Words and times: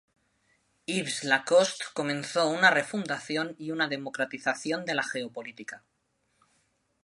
Yves 0.87 1.23
Lacoste 1.25 1.83
comenzó 1.93 2.47
una 2.49 2.71
refundación 2.71 3.53
y 3.59 3.69
una 3.69 3.87
democratización 3.87 4.83
de 4.83 4.95
la 4.95 5.03
geopolítica. 5.03 5.83